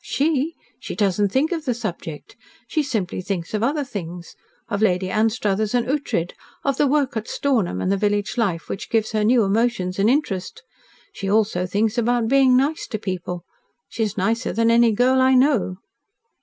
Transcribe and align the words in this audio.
"She? 0.03 0.55
She 0.79 0.95
doesn't 0.95 1.29
think 1.31 1.51
of 1.51 1.65
the 1.65 1.75
subject. 1.75 2.35
She 2.67 2.81
simply 2.81 3.21
thinks 3.21 3.53
of 3.53 3.61
other 3.61 3.83
things 3.83 4.35
of 4.67 4.81
Lady 4.81 5.11
Anstruthers 5.11 5.75
and 5.75 5.85
Ughtred, 5.87 6.31
of 6.63 6.77
the 6.77 6.87
work 6.87 7.15
at 7.15 7.27
Stornham 7.27 7.79
and 7.83 7.91
the 7.91 7.97
village 7.97 8.35
life, 8.35 8.67
which 8.67 8.89
gives 8.89 9.11
her 9.11 9.23
new 9.23 9.43
emotions 9.43 9.99
and 9.99 10.09
interest. 10.09 10.63
She 11.13 11.29
also 11.29 11.67
thinks 11.67 11.99
about 11.99 12.27
being 12.29 12.57
nice 12.57 12.87
to 12.87 12.97
people. 12.97 13.43
She 13.89 14.01
is 14.01 14.17
nicer 14.17 14.51
than 14.51 14.71
any 14.71 14.91
girl 14.91 15.21
I 15.21 15.35
know." 15.35 15.77